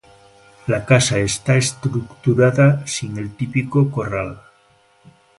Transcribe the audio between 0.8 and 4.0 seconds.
casa está estructurada sin el típico